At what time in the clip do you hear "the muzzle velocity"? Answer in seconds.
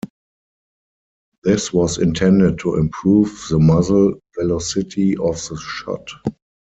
3.51-5.15